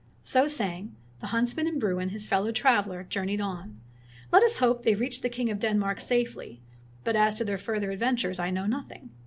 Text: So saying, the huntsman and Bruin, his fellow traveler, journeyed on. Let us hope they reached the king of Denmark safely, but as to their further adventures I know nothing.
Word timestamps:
So 0.23 0.47
saying, 0.47 0.95
the 1.19 1.27
huntsman 1.27 1.67
and 1.67 1.79
Bruin, 1.79 2.09
his 2.09 2.27
fellow 2.27 2.51
traveler, 2.51 3.03
journeyed 3.03 3.39
on. 3.39 3.79
Let 4.31 4.41
us 4.41 4.57
hope 4.57 4.81
they 4.81 4.95
reached 4.95 5.21
the 5.21 5.29
king 5.29 5.51
of 5.51 5.59
Denmark 5.59 5.99
safely, 5.99 6.63
but 7.03 7.15
as 7.15 7.35
to 7.35 7.43
their 7.45 7.59
further 7.59 7.91
adventures 7.91 8.39
I 8.39 8.49
know 8.49 8.65
nothing. 8.65 9.11